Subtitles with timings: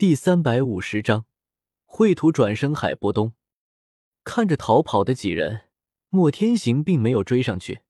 [0.00, 1.26] 第三百五十章，
[1.84, 3.34] 绘图转生海波东。
[4.24, 5.64] 看着逃跑的几人，
[6.08, 7.82] 莫天行并没有追上去。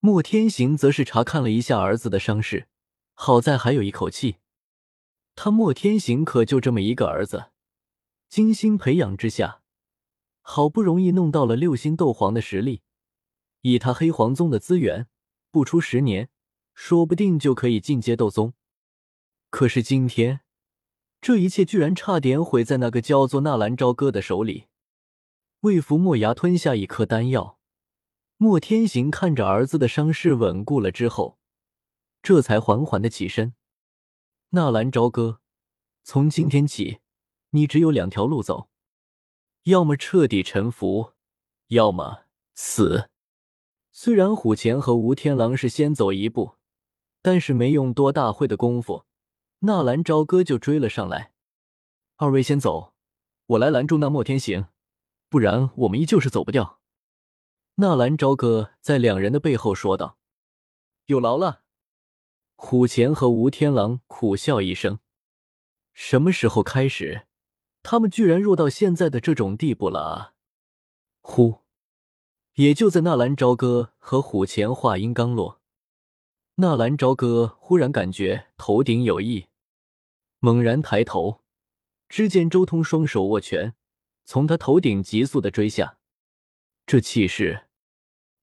[0.00, 2.68] 莫天行则是查看了一下儿子的伤势，
[3.14, 4.36] 好在还有一口气。
[5.34, 7.46] 他莫天行可就这么一个儿子，
[8.28, 9.62] 精心培养之下，
[10.42, 12.82] 好不容易弄到了六星斗皇的实力。
[13.62, 15.06] 以他黑皇宗的资源，
[15.50, 16.28] 不出十年，
[16.74, 18.52] 说不定就可以进阶斗宗。
[19.48, 20.42] 可是今天。
[21.24, 24.66] 这一切居然差点毁在那个叫做纳兰朝歌的手里。
[25.60, 27.58] 为服莫牙吞下一颗丹药，
[28.36, 31.38] 莫天行看着儿子的伤势稳固了之后，
[32.22, 33.54] 这才缓缓的起身。
[34.50, 35.40] 纳兰朝歌，
[36.02, 36.98] 从今天起，
[37.52, 38.68] 你只有两条路走：
[39.62, 41.12] 要么彻底臣服，
[41.68, 43.08] 要么死。
[43.90, 46.56] 虽然虎钳和吴天狼是先走一步，
[47.22, 49.06] 但是没用多大会的功夫。
[49.66, 51.32] 纳兰朝歌就追了上来，
[52.16, 52.92] 二位先走，
[53.46, 54.66] 我来拦住那莫天行，
[55.30, 56.80] 不然我们依旧是走不掉。
[57.76, 60.18] 纳兰朝歌在两人的背后说道
[61.06, 61.62] ：“有劳了。”
[62.56, 64.98] 虎钳和吴天狼苦笑一声，
[65.94, 67.26] 什么时候开始，
[67.82, 70.34] 他们居然弱到现在的这种地步了啊！
[71.22, 71.62] 呼！
[72.56, 75.62] 也就在纳兰朝歌和虎钳话音刚落，
[76.56, 79.46] 纳兰朝歌忽然感觉头顶有异。
[80.44, 81.40] 猛然抬头，
[82.06, 83.74] 只见周通双手握拳，
[84.26, 85.96] 从他头顶急速的追下。
[86.84, 87.68] 这气势，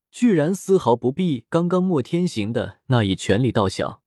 [0.09, 4.01] 居然丝毫不比刚刚莫天行的那一拳力道小。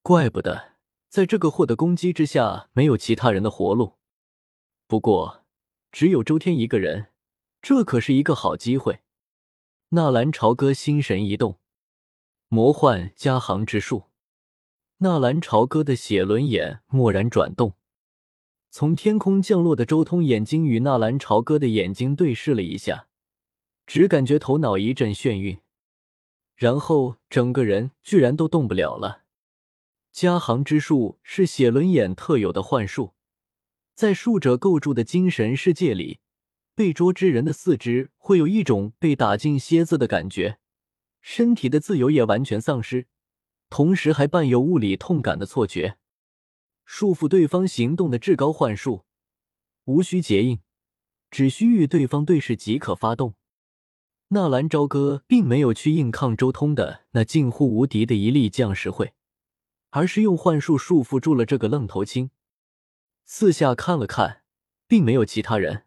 [0.00, 0.76] 怪不得
[1.10, 3.98] 在这个货的攻击之下，没有其他人的活路。
[4.86, 5.44] 不过，
[5.90, 7.08] 只有周天一个人，
[7.60, 9.00] 这可是一个好机会。
[9.90, 11.60] 纳兰朝歌心神一动，
[12.48, 14.04] 魔幻加行之术。
[15.02, 17.74] 纳兰朝歌的写轮眼蓦然转动，
[18.70, 23.08] 从天空降落的周通眼睛与纳兰朝歌的眼睛对视了一下，
[23.84, 25.58] 只感觉头脑一阵眩晕，
[26.54, 29.24] 然后整个人居然都动不了了。
[30.12, 33.14] 加行之术是写轮眼特有的幻术，
[33.96, 36.20] 在术者构筑的精神世界里，
[36.76, 40.58] 被捉之人的四肢会有一种被打进蝎子的感觉，
[41.20, 43.08] 身体的自由也完全丧失。
[43.72, 45.96] 同时还伴有物理痛感的错觉，
[46.84, 49.06] 束缚对方行动的至高幻术，
[49.86, 50.60] 无需结印，
[51.30, 53.34] 只需与对方对视即可发动。
[54.28, 59.14] 纳兰朝歌并没有去硬抗周通的那近乎无敌的一力降石会，
[59.88, 62.28] 而是用幻术束缚住了这个愣头青。
[63.24, 64.42] 四下看了看，
[64.86, 65.84] 并没有其他人。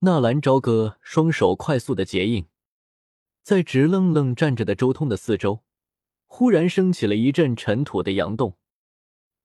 [0.00, 2.48] 纳兰朝歌双手快速的结印，
[3.44, 5.62] 在直愣愣站着的周通的四周。
[6.28, 8.56] 忽然升起了一阵尘土的扬动，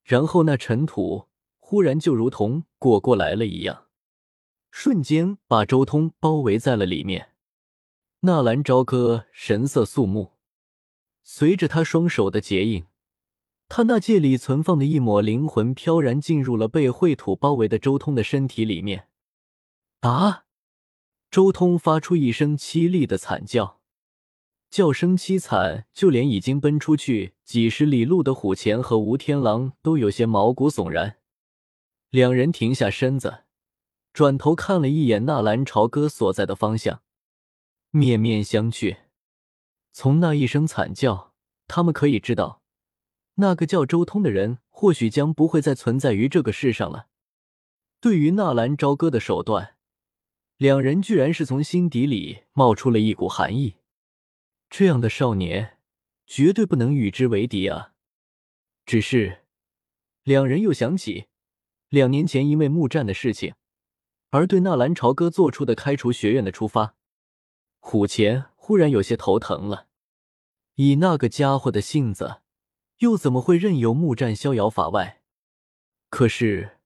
[0.04, 1.26] 然后那尘土
[1.58, 3.86] 忽然就如同裹过来了一样，
[4.70, 7.30] 瞬间把周通包围在了里面。
[8.20, 10.34] 纳兰朝歌神色肃穆，
[11.22, 12.84] 随着他双手的结印，
[13.68, 19.08] 他那戒里存放的一抹灵魂飘然进入了被秽土包围的周通的身体里面。
[20.00, 20.44] 啊！
[21.30, 23.80] 周通发出一声凄厉的惨叫。
[24.74, 31.18] 叫声凄惨，就连已经奔出去几十里路的虎钳和吴天狼都有些毛骨悚然。
[32.10, 33.44] 两人停下身子，
[34.12, 37.02] 转头看了一眼纳兰朝歌所在的方向，
[37.92, 38.96] 面面相觑。
[39.92, 41.32] 从那一声惨叫，
[41.68, 42.60] 他们可以知道，
[43.34, 47.06] 那个叫周通的人或许将不会再存在于这个世上了。
[48.00, 49.76] 对于纳兰朝歌的手段，
[50.56, 53.76] 两人居然是从心底里冒出了一股寒意。
[54.76, 55.78] 这样的少年，
[56.26, 57.92] 绝对不能与之为敌啊！
[58.84, 59.44] 只是，
[60.24, 61.26] 两人又想起
[61.90, 63.54] 两年前因为木战的事情，
[64.30, 66.96] 而对纳兰朝歌做出的开除学院的出发，
[67.78, 69.86] 虎钳忽然有些头疼了。
[70.74, 72.38] 以那个家伙的性子，
[72.98, 75.22] 又怎么会任由木战逍遥法外？
[76.10, 76.78] 可是，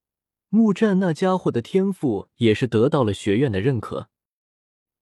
[0.51, 4.11] 木战那家伙的天赋也是得到了学院的认可。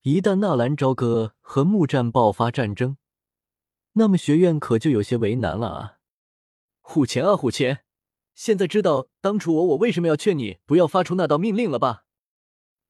[0.08, 2.96] 一旦纳兰朝歌和木战爆发战争，
[3.94, 5.98] 那么学院可就有些为难了啊！
[6.80, 7.80] 虎钳啊，虎钳，
[8.32, 12.04] 现在知道当初我我为什么要劝你不要发出那道命令了吧？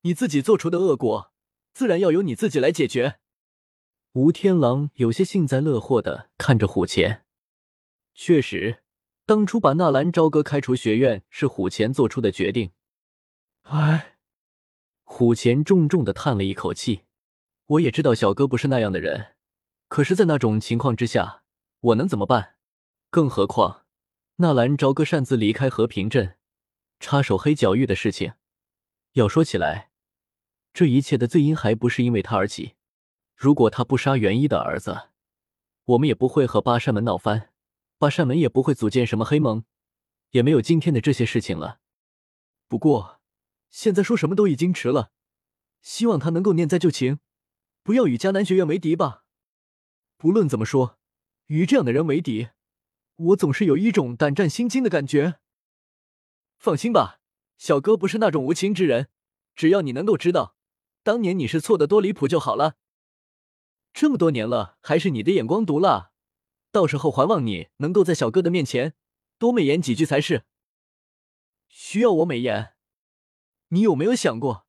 [0.02, 1.32] 你自己做出的恶果，
[1.72, 3.18] 自然要由你自己来解决。
[4.12, 7.24] 吴天狼有些幸灾乐祸的看着虎钳，
[8.12, 8.82] 确实，
[9.24, 12.72] 当初把纳兰朝歌开除学院是虎钳做出的决定。
[13.62, 14.18] 唉，
[15.04, 17.04] 虎钳重重的叹了一口气。
[17.66, 19.34] 我也知道小哥不是那样的人，
[19.88, 21.42] 可是，在那种情况之下，
[21.80, 22.54] 我能怎么办？
[23.10, 23.84] 更何况，
[24.36, 26.36] 纳兰朝歌擅自离开和平镇，
[27.00, 28.34] 插手黑角域的事情。
[29.14, 29.90] 要说起来，
[30.72, 32.76] 这一切的罪因还不是因为他而起。
[33.34, 35.08] 如果他不杀元一的儿子，
[35.86, 37.50] 我们也不会和八扇门闹翻，
[37.98, 39.64] 八扇门也不会组建什么黑盟，
[40.30, 41.80] 也没有今天的这些事情了。
[42.68, 43.20] 不过，
[43.70, 45.10] 现在说什么都已经迟了。
[45.82, 47.20] 希望他能够念在旧情，
[47.86, 49.22] 不要与迦南学院为敌吧。
[50.16, 50.98] 不论怎么说，
[51.46, 52.48] 与这样的人为敌，
[53.14, 55.38] 我总是有一种胆战心惊的感觉。
[56.58, 57.20] 放心吧，
[57.56, 59.08] 小哥不是那种无情之人，
[59.54, 60.56] 只要你能够知道，
[61.04, 62.74] 当年你是错的多离谱就好了。
[63.94, 66.10] 这么多年了，还是你的眼光毒辣，
[66.72, 68.94] 到时候还望你能够在小哥的面前
[69.38, 70.44] 多美言几句才是。
[71.68, 72.74] 需要我美言？
[73.68, 74.66] 你有没有想过，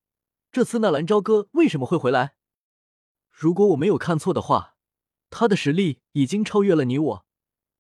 [0.52, 2.37] 这次纳兰朝歌为什么会回来？
[3.40, 4.78] 如果我没有看错的话，
[5.30, 7.26] 他的实力已经超越了你我，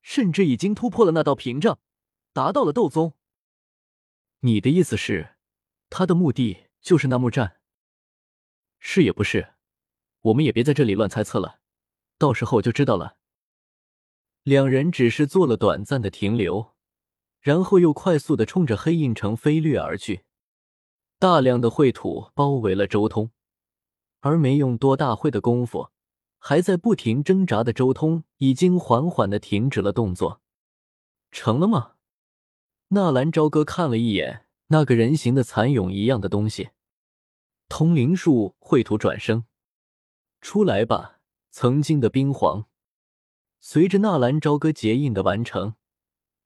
[0.04, 1.80] 甚至已经突破了那道屏障，
[2.32, 3.14] 达到了斗宗。
[4.42, 5.36] 你的意思是，
[5.90, 7.60] 他的目的就是那木战？
[8.78, 9.56] 是也不是？
[10.22, 11.60] 我们也别在这里乱猜测了，
[12.20, 13.18] 到时候就知道了。
[14.44, 16.76] 两人只是做了短暂的停留。
[17.40, 20.26] 然后又快速的冲着黑印城飞掠而去，
[21.18, 23.32] 大量的秽土包围了周通，
[24.20, 25.90] 而没用多大会的功夫，
[26.40, 30.42] 还在不停挣扎的周通已经缓缓的停止了动作。
[31.32, 31.94] 成了吗？
[32.90, 36.70] 纳兰朝歌看了一眼那个人形的蚕蛹一样的东西，
[37.68, 39.46] 通灵术秽土转生，
[40.42, 41.20] 出来吧，
[41.52, 42.66] 曾经的冰皇。
[43.60, 45.76] 随着纳兰朝歌结印的完成。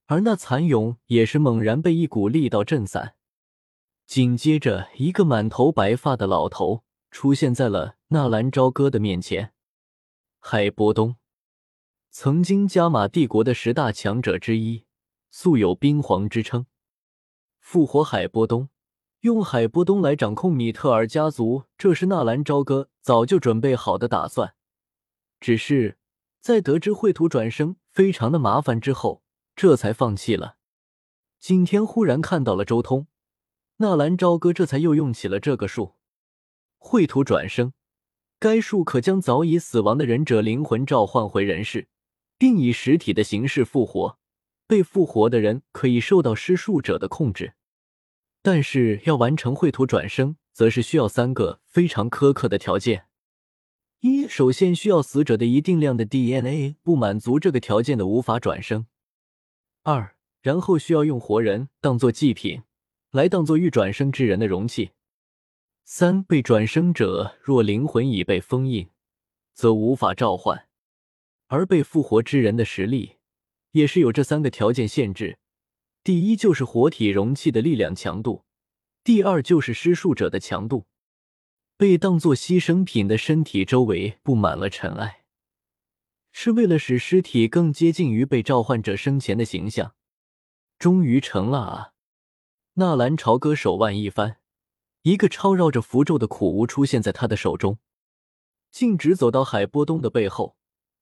[0.07, 3.15] 而那蚕蛹也是猛然被一股力道震散，
[4.05, 9.53] 紧接着，一个满头白发的老头出现在了纳兰朝歌的面前。
[10.39, 11.17] 海波东，
[12.09, 14.85] 曾经加玛帝国的十大强者之一，
[15.29, 16.65] 素有冰皇之称。
[17.59, 18.69] 复活海波东，
[19.19, 24.55] 用海波东来掌控米特尔家族，这是纳兰朝歌早就准备好的打算。
[25.39, 25.99] 只是
[26.39, 29.21] 在得知秽土转生非常的麻烦之后。
[29.53, 30.55] 这才放弃了。
[31.37, 33.05] 今天忽然看到了周通，
[33.77, 35.95] 纳兰朝歌这才又用起了这个术——
[36.81, 37.71] 秽土转生。
[38.39, 41.87] 该术可将早已死亡的忍者灵魂召唤回人世，
[42.37, 44.17] 并以实体的形式复活。
[44.67, 47.53] 被复活的人可以受到施术者的控制，
[48.41, 53.05] 但是要完成秽土转生，则是需要三个非常苛刻的条件：
[53.99, 58.87] 一，首先需要死者的一定量的 DNA，不满足这个条件的无法转生。
[59.83, 62.63] 二，然后需要用活人当做祭品，
[63.11, 64.91] 来当做欲转生之人的容器。
[65.83, 68.89] 三，被转生者若灵魂已被封印，
[69.53, 70.67] 则无法召唤。
[71.47, 73.17] 而被复活之人的实力
[73.71, 75.37] 也是有这三个条件限制：
[76.03, 78.45] 第一就是活体容器的力量强度；
[79.03, 80.85] 第二就是施术者的强度。
[81.75, 85.23] 被当做牺牲品的身体周围布满了尘埃。
[86.31, 89.95] 是为了使尸体更接近于被召唤者生前的形象，
[90.79, 91.93] 终于成了啊！
[92.75, 94.37] 纳兰朝歌手腕一翻，
[95.03, 97.79] 一个超绕着符咒的苦无出现在他的手中，
[98.69, 100.55] 径直走到海波东的背后，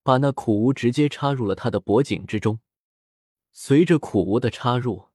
[0.03, 2.59] 把那苦无直接插入了他的脖颈之中。
[3.51, 5.07] 随着苦无的插入，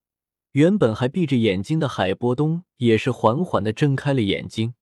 [0.52, 4.74] 原本还闭着眼睛的海波东也是缓缓的睁开了眼睛。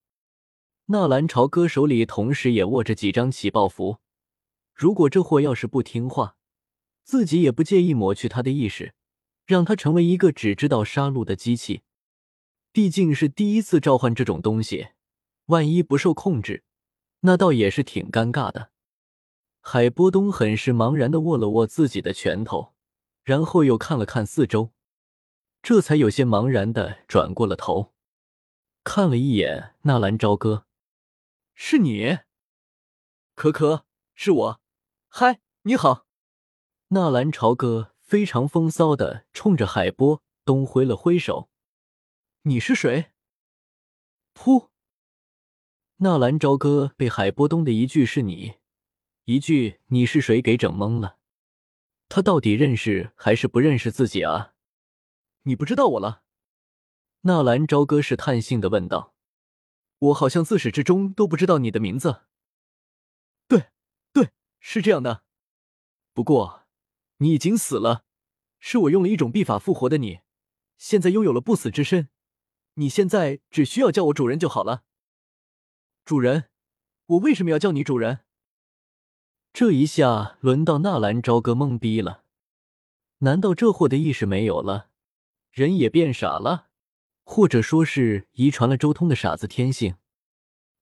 [0.86, 3.98] 纳兰朝歌手里同时也握着几张起爆符。
[4.74, 6.36] 如果这货要是不听话，
[7.04, 8.94] 自己也不介意抹去他的意识，
[9.46, 11.82] 让他成为一个只知道杀戮的机器。
[12.72, 14.88] 毕竟是第一次召唤这种东西，
[15.46, 16.64] 万一不受控制，
[17.20, 18.70] 那倒也是挺尴尬的。
[19.60, 22.72] 海波东很是茫然的握了握自己的拳头，
[23.22, 24.72] 然后又看了看四周，
[25.62, 27.92] 这才有些茫然的转过了头，
[28.82, 30.64] 看了一眼纳兰朝歌
[31.54, 32.20] ：“是你，
[33.34, 34.60] 可可，是我。”
[35.08, 36.06] 嗨，你好！
[36.88, 41.50] 纳兰朝歌非常风骚的冲着海波东挥了挥手。
[42.44, 43.12] 你是谁？
[44.34, 44.70] 噗！
[45.98, 48.54] 纳兰朝歌被海波东的一句“是你”，
[49.26, 51.18] 一句“你是谁”给整懵了。
[52.08, 54.54] 他到底认识还是不认识自己啊？
[55.42, 56.24] 你不知道我了？
[57.20, 59.14] 纳兰朝歌试探性的问道。
[60.00, 62.22] 我好像自始至终都不知道你的名字。
[63.46, 63.68] 对，
[64.12, 65.22] 对是这样的，
[66.12, 66.64] 不过
[67.18, 68.04] 你已经死了，
[68.58, 70.22] 是我用了一种秘法复活的你，
[70.76, 72.08] 现在拥有了不死之身，
[72.74, 74.84] 你现在只需要叫我主人就好了。
[76.04, 76.48] 主人，
[77.06, 78.20] 我为什么要叫你主人？
[79.52, 82.24] 这一下轮到纳兰朝歌懵逼了，
[83.18, 84.88] 难道这货的意识没有了，
[85.50, 86.68] 人也变傻了？
[87.24, 89.96] 或者说是遗传了周通的傻子天性。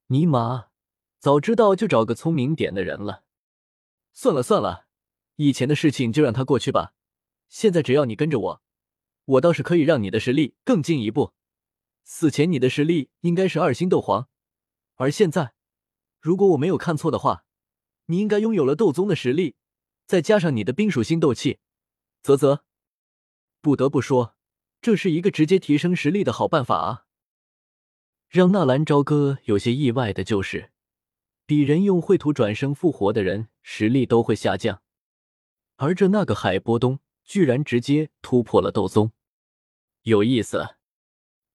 [0.07, 0.69] 尼玛，
[1.19, 3.25] 早知道就找个聪明点的人了。
[4.13, 4.87] 算了算了，
[5.37, 6.95] 以前的事情就让它过去吧。
[7.49, 8.63] 现在只要你跟着我，
[9.25, 11.35] 我倒是可以让你的实力更进一步。
[12.03, 14.29] 死前你的实力应该是二星斗皇，
[14.97, 15.55] 而现在，
[16.21, 17.45] 如果我没有看错的话，
[18.07, 19.57] 你应该拥有了斗宗的实力，
[20.07, 21.59] 再加上你的冰属性斗气，
[22.23, 22.65] 啧啧。
[23.61, 24.35] 不得不说，
[24.81, 27.07] 这是一个直接提升实力的好办法啊！
[28.29, 30.73] 让纳兰朝歌有些意外的就是，
[31.47, 34.83] 比人用秽土转生复活的人实力都会下降，
[35.77, 39.13] 而这那个海波东居然直接突破了斗宗，
[40.03, 40.77] 有意思。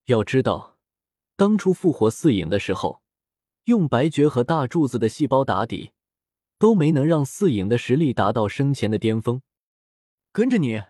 [0.05, 0.77] 要知道，
[1.35, 3.01] 当初复活四影的时候，
[3.65, 5.91] 用白绝和大柱子的细胞打底，
[6.59, 9.41] 都没能让四影的实力达到生前的巅峰。
[10.31, 10.83] 跟着你。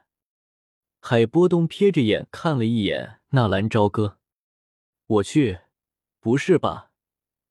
[0.99, 4.17] 海波东瞥着眼看了一眼纳兰朝歌，
[5.05, 5.59] 我去，
[6.19, 6.91] 不是吧？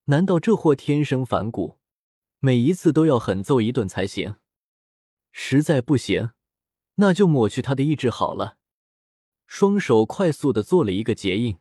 [0.06, 1.78] 难道这货天生反骨，
[2.40, 4.36] 每一次都要狠揍一顿才行？
[5.30, 6.32] 实在不行，
[6.96, 8.58] 那就抹去他的意志好了。
[9.46, 11.58] 双手快速的做了一个结印，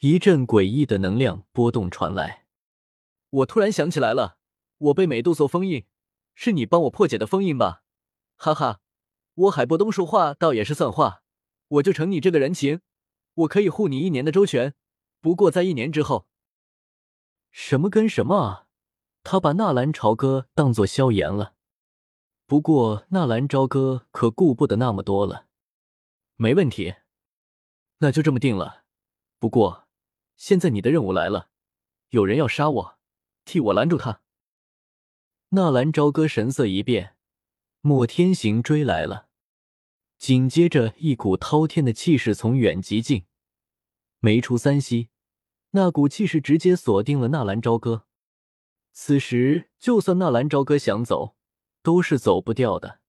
[0.00, 2.46] 一阵诡异的能量波动传来。
[3.30, 4.38] 我突然想起来了，
[4.78, 5.84] 我被美杜莎封印，
[6.34, 7.82] 是你帮我破解的封印吧？
[8.36, 8.80] 哈哈。
[9.34, 11.22] 我海波东说话倒也是算话，
[11.68, 12.80] 我就承你这个人情，
[13.34, 14.74] 我可以护你一年的周全。
[15.20, 16.26] 不过在一年之后，
[17.50, 18.66] 什么跟什么啊？
[19.22, 21.54] 他把纳兰朝歌当做萧炎了。
[22.46, 25.47] 不过纳兰朝歌可顾不得那么多了。
[26.40, 26.94] 没问题，
[27.98, 28.84] 那就这么定了。
[29.40, 29.88] 不过
[30.36, 31.50] 现在你的任务来了，
[32.10, 32.98] 有人要杀我，
[33.44, 34.22] 替我拦住他。
[35.48, 37.16] 纳兰朝歌神色一变，
[37.80, 39.26] 莫天行追来了。
[40.16, 43.26] 紧接着，一股滔天的气势从远及近，
[44.20, 45.08] 没出三息，
[45.70, 48.06] 那股气势直接锁定了纳兰朝歌。
[48.92, 51.34] 此时，就算纳兰朝歌想走，
[51.82, 53.00] 都是走不掉的。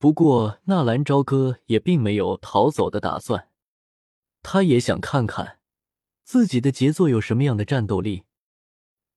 [0.00, 3.50] 不过，纳兰朝歌也并没有逃走的打算，
[4.42, 5.58] 他也想看看
[6.24, 8.24] 自己的杰作有什么样的战斗力。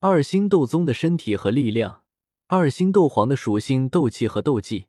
[0.02, 2.04] 二星斗宗的身体和力量，
[2.48, 4.88] 二星斗皇的属性斗气和斗技。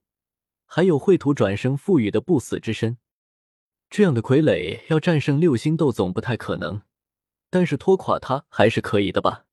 [0.66, 2.98] 还有秽土转生赋予的不死之身，
[3.88, 6.82] 这样的傀儡要战胜六星斗总不太可能，
[7.50, 9.46] 但是拖垮他还是可以的吧？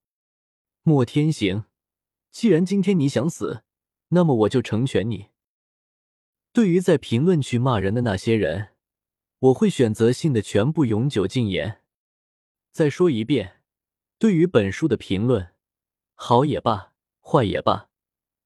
[0.82, 1.66] 莫天行，
[2.32, 3.62] 既然今天你想死，
[4.08, 5.28] 那么我就成全你。
[6.52, 8.68] 对于在评论区骂人的那些人，
[9.38, 11.80] 我会选择性的全部永久禁言。
[12.70, 13.62] 再说一遍，
[14.18, 15.54] 对于本书的评论，
[16.14, 17.88] 好也罢，坏也罢，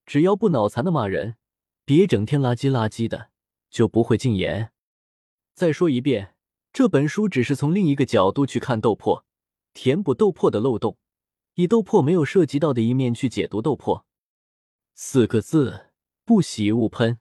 [0.05, 1.37] 只要不脑残的骂人。
[1.85, 3.31] 别整天垃圾垃圾的，
[3.71, 4.73] 就不会禁言。
[5.55, 6.35] 再说一遍，
[6.73, 9.25] 这本书只是从另一个角度去看斗破，
[9.73, 10.99] 填补斗破的漏洞，
[11.55, 14.05] 以斗破没有涉及到的一面去解读斗破。
[14.95, 15.91] 四个字：
[16.25, 17.19] 不喜勿喷。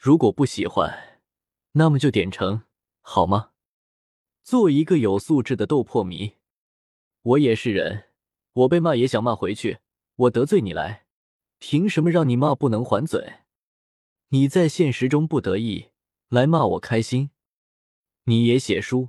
[0.00, 1.18] 如果不喜欢，
[1.72, 2.62] 那么就点成
[3.00, 3.50] 好吗？
[4.44, 6.36] 做一个有素质的斗破迷。
[7.22, 8.04] 我也是人，
[8.52, 9.80] 我被骂也想骂回去。
[10.14, 11.06] 我得罪你来，
[11.58, 13.40] 凭什么让你骂不能还嘴？
[14.28, 15.88] 你在现实中不得意，
[16.28, 17.30] 来骂我开心。
[18.26, 19.08] 你也写书，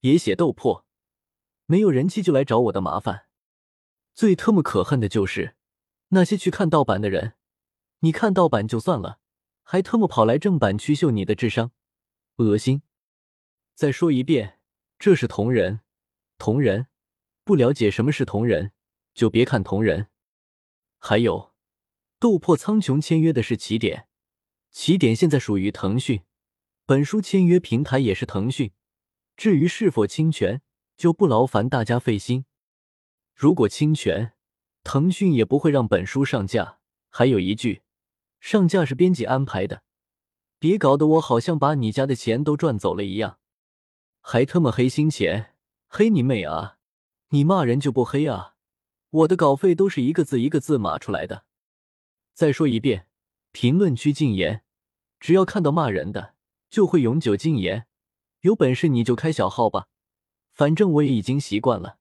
[0.00, 0.84] 也写斗破，
[1.64, 3.24] 没有人气就来找我的麻烦。
[4.14, 5.56] 最特么可恨的就是
[6.08, 7.36] 那些去看盗版的人，
[8.00, 9.18] 你看盗版就算了，
[9.72, 11.70] 还特么跑来正版区秀你的智商，
[12.38, 12.82] 恶心！
[13.76, 14.58] 再说一遍，
[14.98, 15.82] 这是同人，
[16.38, 16.88] 同人，
[17.44, 18.72] 不了解什么是同人，
[19.14, 20.08] 就别看同人。
[20.98, 21.52] 还有，
[22.18, 24.08] 斗破苍穹签约的是起点。
[24.72, 26.24] 起点现在属于腾讯，
[26.84, 28.72] 本书签约平台也是腾讯。
[29.36, 30.62] 至于是否侵权，
[30.96, 32.44] 就不劳烦大家费心。
[33.36, 34.32] 如果侵权，
[34.82, 36.80] 腾讯也不会让本书上架。
[37.08, 37.82] 还有一句，
[38.40, 39.82] 上架是编辑安排的，
[40.58, 43.38] 别搞得我好像把你家的钱都赚走了一样。
[44.20, 45.54] 还特么黑心钱，
[45.86, 46.78] 黑你妹啊！
[47.28, 48.56] 你骂人就不黑啊？
[49.10, 51.44] 我的稿费都是一个字一个字码出来的。
[52.34, 53.06] 再说一遍。
[53.52, 54.62] 评论区禁言，
[55.18, 56.34] 只要看到骂人的，
[56.70, 57.88] 就会永久禁言。
[58.42, 59.88] 有本事你就开小号吧，
[60.52, 61.98] 反正我也已经习惯了。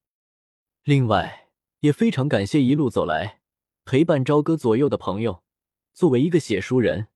[0.83, 3.41] 另外，也非常感谢一路走来
[3.83, 5.41] 陪伴朝歌左右的朋友。
[5.93, 7.07] 作为一个写书人，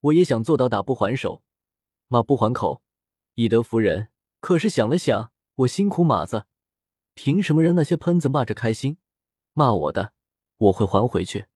[0.00, 1.42] 我也想做到打不还手，
[2.08, 2.82] 骂不还口，
[3.34, 4.08] 以德服人。
[4.40, 6.46] 可是想了想，我辛苦码字，
[7.14, 8.98] 凭什么让那些喷子骂着开心？
[9.52, 10.12] 骂我的，
[10.56, 11.46] 我会还回去。